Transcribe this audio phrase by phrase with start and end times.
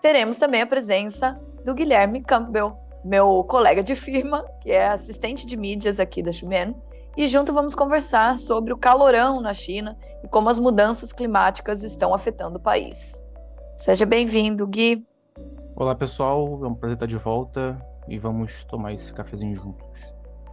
[0.00, 5.56] teremos também a presença do Guilherme Campbell, meu colega de firma, que é assistente de
[5.56, 6.74] mídias aqui da Xumen,
[7.16, 12.14] e junto vamos conversar sobre o calorão na China e como as mudanças climáticas estão
[12.14, 13.22] afetando o país.
[13.76, 15.04] Seja bem-vindo, Gui.
[15.74, 16.60] Olá, pessoal.
[16.62, 17.76] É um prazer estar de volta
[18.08, 19.86] e vamos tomar esse cafezinho juntos.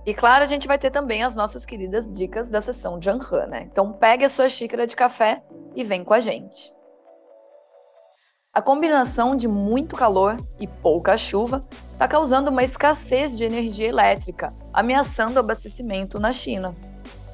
[0.05, 3.45] E claro, a gente vai ter também as nossas queridas dicas da sessão de Anhan,
[3.47, 3.67] né?
[3.71, 5.43] Então pegue a sua xícara de café
[5.75, 6.73] e vem com a gente.
[8.51, 14.51] A combinação de muito calor e pouca chuva está causando uma escassez de energia elétrica,
[14.73, 16.73] ameaçando o abastecimento na China.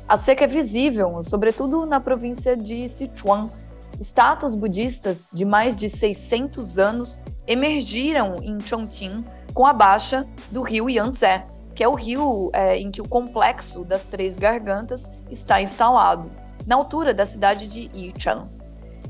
[0.09, 3.49] A seca é visível, sobretudo na província de Sichuan.
[3.97, 10.89] Estátuas budistas de mais de 600 anos emergiram em Chongqing com a baixa do rio
[10.89, 16.29] Yangtze, que é o rio é, em que o complexo das Três Gargantas está instalado,
[16.67, 18.64] na altura da cidade de Yichang.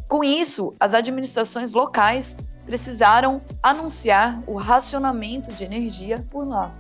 [0.08, 6.72] Com isso, as administrações locais precisaram anunciar o racionamento de energia por lá.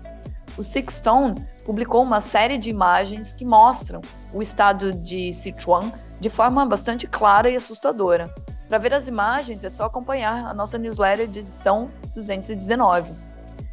[0.58, 4.00] O Sixstone publicou uma série de imagens que mostram
[4.34, 8.34] o estado de Sichuan de forma bastante clara e assustadora.
[8.70, 13.12] Para ver as imagens é só acompanhar a nossa newsletter de edição 219.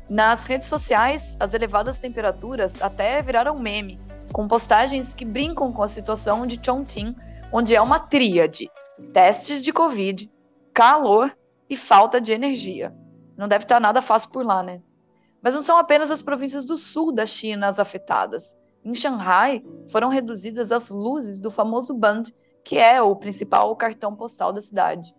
[0.08, 4.00] Nas redes sociais, as elevadas temperaturas até viraram meme,
[4.32, 7.14] com postagens que brincam com a situação de Chongqing,
[7.52, 8.68] onde é uma tríade
[9.12, 10.30] testes de Covid,
[10.72, 11.36] calor
[11.68, 12.94] e falta de energia.
[13.36, 14.82] Não deve estar nada fácil por lá, né?
[15.42, 18.56] Mas não são apenas as províncias do sul da China as afetadas.
[18.84, 22.24] Em Xangai, foram reduzidas as luzes do famoso Band,
[22.64, 25.14] que é o principal cartão postal da cidade.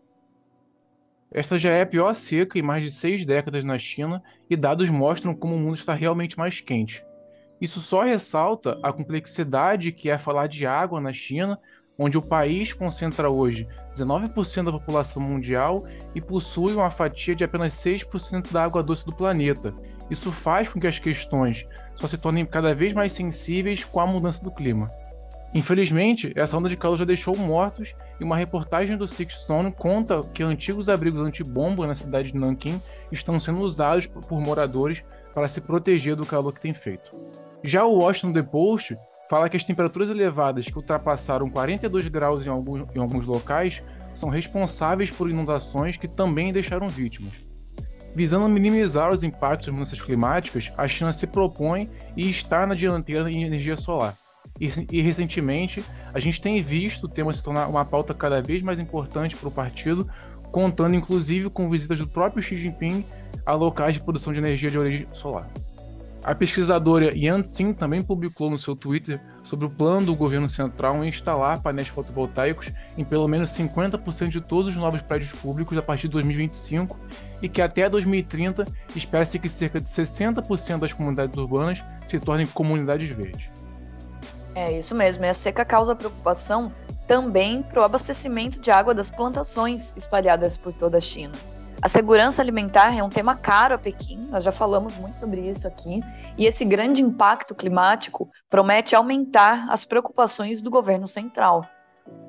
[1.32, 4.90] Esta já é a pior seca em mais de seis décadas na China e dados
[4.90, 7.04] mostram como o mundo está realmente mais quente.
[7.60, 11.60] Isso só ressalta a complexidade que é falar de água na China
[11.98, 17.74] onde o país concentra hoje 19% da população mundial e possui uma fatia de apenas
[17.76, 19.74] 6% da água doce do planeta.
[20.10, 21.66] Isso faz com que as questões
[21.96, 24.92] só se tornem cada vez mais sensíveis com a mudança do clima.
[25.54, 30.42] Infelizmente, essa onda de calor já deixou mortos e uma reportagem do Sixstone conta que
[30.42, 36.16] antigos abrigos antibomba na cidade de Nanquim estão sendo usados por moradores para se proteger
[36.16, 37.16] do calor que tem feito.
[37.64, 38.98] Já o Washington The Post
[39.30, 43.82] fala que as temperaturas elevadas que ultrapassaram 42 graus em alguns, em alguns locais
[44.16, 47.34] são responsáveis por inundações que também deixaram vítimas.
[48.16, 53.30] Visando minimizar os impactos das mudanças climáticas, a China se propõe e está na dianteira
[53.32, 54.16] em energia solar.
[54.60, 55.84] E, e, recentemente,
[56.14, 59.50] a gente tem visto o tema se tornar uma pauta cada vez mais importante para
[59.50, 60.08] o partido,
[60.52, 63.04] contando inclusive com visitas do próprio Xi Jinping
[63.44, 65.50] a locais de produção de energia de origem solar.
[66.24, 71.04] A pesquisadora Yan Xin também publicou no seu Twitter sobre o plano do governo central
[71.04, 75.82] em instalar painéis fotovoltaicos em pelo menos 50% de todos os novos prédios públicos a
[75.82, 76.98] partir de 2025
[77.42, 83.10] e que até 2030 espera-se que cerca de 60% das comunidades urbanas se tornem comunidades
[83.10, 83.52] verdes.
[84.56, 86.72] É isso mesmo, e a seca causa preocupação
[87.06, 91.34] também para o abastecimento de água das plantações espalhadas por toda a China.
[91.84, 95.68] A segurança alimentar é um tema caro a Pequim, nós já falamos muito sobre isso
[95.68, 96.02] aqui,
[96.38, 101.66] e esse grande impacto climático promete aumentar as preocupações do governo central.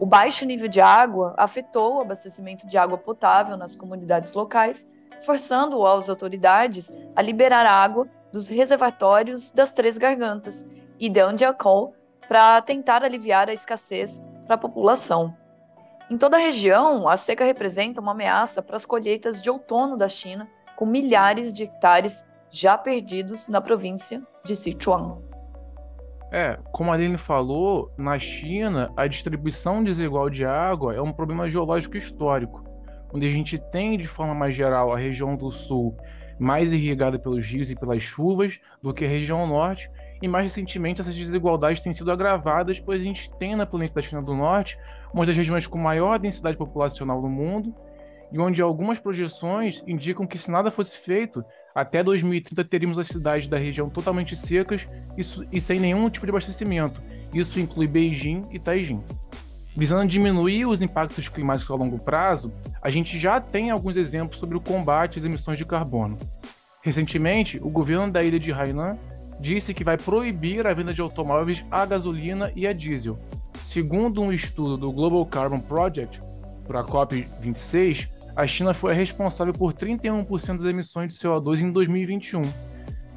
[0.00, 4.90] O baixo nível de água afetou o abastecimento de água potável nas comunidades locais,
[5.24, 10.66] forçando as autoridades a liberar água dos reservatórios das Três Gargantas
[10.98, 11.94] e de Andiacol
[12.26, 15.43] para tentar aliviar a escassez para a população.
[16.10, 20.08] Em toda a região, a seca representa uma ameaça para as colheitas de outono da
[20.08, 25.18] China, com milhares de hectares já perdidos na província de Sichuan.
[26.30, 31.48] É, como a Aline falou, na China, a distribuição desigual de água é um problema
[31.48, 32.62] geológico histórico,
[33.12, 35.96] onde a gente tem, de forma mais geral, a região do sul
[36.38, 39.90] mais irrigada pelos rios e pelas chuvas do que a região norte,
[40.22, 44.02] e mais recentemente essas desigualdades têm sido agravadas, pois a gente tem na planície da
[44.02, 44.78] China do Norte
[45.12, 47.74] uma das regiões com maior densidade populacional no mundo,
[48.32, 53.46] e onde algumas projeções indicam que se nada fosse feito, até 2030 teríamos as cidades
[53.46, 54.88] da região totalmente secas
[55.52, 57.00] e, sem nenhum tipo de abastecimento.
[57.32, 58.98] Isso inclui Beijing e Taijin.
[59.76, 64.56] Visando diminuir os impactos climáticos a longo prazo, a gente já tem alguns exemplos sobre
[64.56, 66.16] o combate às emissões de carbono.
[66.80, 68.96] Recentemente, o governo da ilha de Hainan
[69.44, 73.18] disse que vai proibir a venda de automóveis a gasolina e a diesel.
[73.62, 76.18] Segundo um estudo do Global Carbon Project,
[76.66, 82.40] para a COP26, a China foi responsável por 31% das emissões de CO2 em 2021,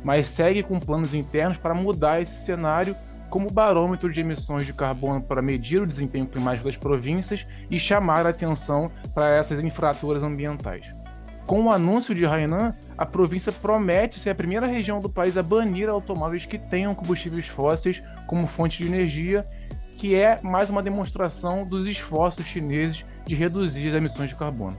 [0.04, 2.94] mas segue com planos internos para mudar esse cenário
[3.30, 8.26] como barômetro de emissões de carbono para medir o desempenho climático das províncias e chamar
[8.26, 10.86] a atenção para essas infraturas ambientais.
[11.48, 15.42] Com o anúncio de Hainan, a província promete ser a primeira região do país a
[15.42, 19.48] banir automóveis que tenham combustíveis fósseis como fonte de energia,
[19.98, 24.78] que é mais uma demonstração dos esforços chineses de reduzir as emissões de carbono.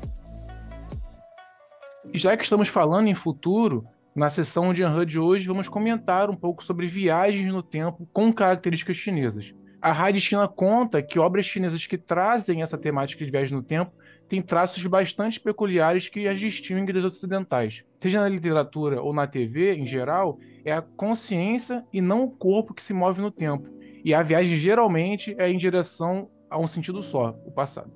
[2.12, 6.37] Já que estamos falando em futuro, na sessão de Anhan de hoje vamos comentar um
[6.37, 9.55] pouco sobre viagens no tempo com características chinesas.
[9.81, 13.93] A Rádio China conta que obras chinesas que trazem essa temática de viagem no tempo
[14.28, 17.82] tem traços bastante peculiares que as distinguem das ocidentais.
[18.00, 22.75] Seja na literatura ou na TV, em geral, é a consciência e não o corpo
[22.75, 23.69] que se move no tempo.
[24.04, 27.92] E a viagem geralmente é em direção a um sentido só, o passado.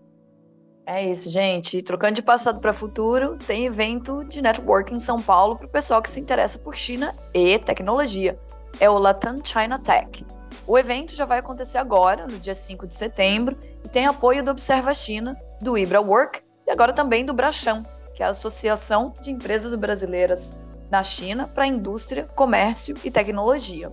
[0.84, 1.80] É isso, gente.
[1.82, 6.02] Trocando de passado para futuro, tem evento de networking em São Paulo para o pessoal
[6.02, 8.36] que se interessa por China e tecnologia.
[8.80, 10.26] É o Latam China Tech.
[10.66, 14.50] O evento já vai acontecer agora, no dia 5 de setembro, e tem apoio do
[14.50, 17.82] Observa China, do Ibra Work e agora também do Brachão,
[18.14, 20.58] que é a Associação de Empresas Brasileiras
[20.90, 23.90] na China para Indústria, Comércio e Tecnologia.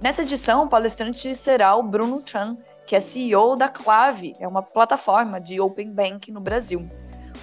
[0.00, 2.56] Nessa edição, o palestrante será o Bruno Chan,
[2.86, 6.88] que é CEO da Clave, é uma plataforma de Open Bank no Brasil.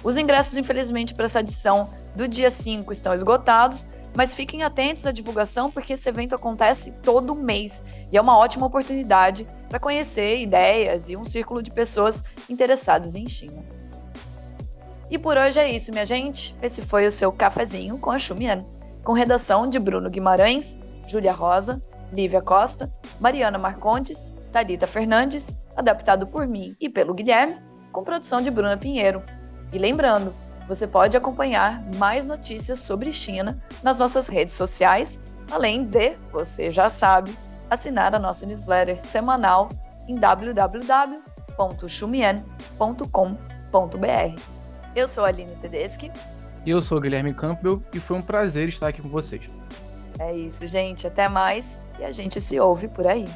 [0.02, 5.12] Os ingressos, infelizmente, para essa edição do dia 5 estão esgotados, mas fiquem atentos à
[5.12, 11.08] divulgação porque esse evento acontece todo mês e é uma ótima oportunidade para conhecer ideias
[11.08, 13.62] e um círculo de pessoas interessadas em China.
[15.10, 16.54] E por hoje é isso, minha gente.
[16.62, 18.64] Esse foi o seu cafezinho com a Xumian,
[19.02, 21.82] com redação de Bruno Guimarães, Júlia Rosa,
[22.12, 27.56] Lívia Costa, Mariana Marcontes, Talita Fernandes, adaptado por mim e pelo Guilherme,
[27.90, 29.22] com produção de Bruna Pinheiro.
[29.72, 30.32] E lembrando,
[30.68, 35.18] você pode acompanhar mais notícias sobre China nas nossas redes sociais,
[35.50, 37.36] além de, você já sabe,
[37.68, 39.70] assinar a nossa newsletter semanal
[40.06, 40.14] em
[41.60, 44.40] www.shumien.com.br.
[44.96, 46.10] Eu sou a Aline Tedeschi.
[46.66, 49.42] Eu sou o Guilherme Campbell e foi um prazer estar aqui com vocês.
[50.18, 51.06] É isso, gente.
[51.06, 53.26] Até mais e a gente se ouve por aí.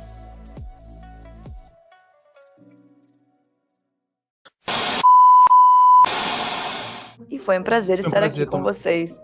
[7.30, 9.20] E foi um prazer estar um prazer aqui com vocês.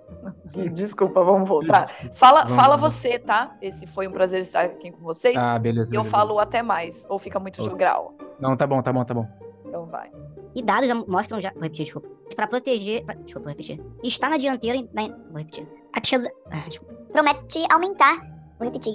[0.72, 1.88] Desculpa, vamos voltar.
[2.14, 3.56] Fala, vamos, fala você, tá?
[3.60, 5.36] Esse foi um prazer estar aqui com vocês.
[5.36, 5.90] Ah, beleza.
[5.92, 6.10] E eu beleza.
[6.10, 8.14] falo até mais, ou fica muito jogral.
[8.40, 9.26] Não, tá bom, tá bom, tá bom.
[9.64, 10.10] Então vai.
[10.54, 11.52] E dados mostram já.
[11.52, 12.08] Vou repetir, desculpa.
[12.34, 13.04] Para proteger.
[13.04, 13.80] Pra, desculpa, vou repetir.
[14.02, 14.86] Está na dianteira.
[14.92, 15.66] Na, vou repetir.
[15.92, 16.64] Atil, ah,
[17.12, 18.16] Promete aumentar.
[18.58, 18.94] Vou repetir.